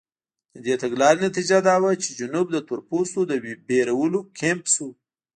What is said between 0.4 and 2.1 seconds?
د دې تګلارې نتیجه دا وه چې